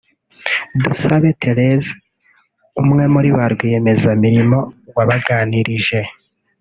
Dusabe 0.83 1.29
Therese 1.41 1.91
umwe 2.81 3.03
muri 3.13 3.29
ba 3.37 3.45
rwiyemezamirimo 3.53 4.59
wabaganirije 4.95 5.99